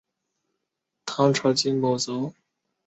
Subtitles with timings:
[1.05, 2.33] 唐朝羁縻州。